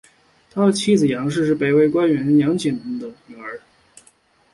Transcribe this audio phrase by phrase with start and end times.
[0.49, 3.61] 他的妻子杨氏是北魏官员杨俭的女儿。